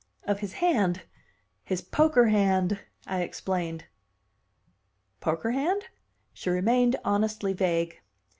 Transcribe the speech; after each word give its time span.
"Of 0.23 0.39
his 0.39 0.53
hand 0.53 1.03
his 1.63 1.83
poker 1.83 2.29
hand," 2.29 2.79
I 3.05 3.21
explained. 3.21 3.85
"Poker 5.19 5.51
hand?" 5.51 5.89
She 6.33 6.49
remained 6.49 6.95
honestly 7.05 7.53
vague. 7.53 8.01